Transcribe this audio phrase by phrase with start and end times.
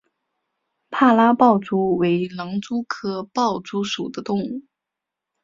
[0.89, 4.63] 帕拉豹蛛为狼蛛科豹蛛属的动物。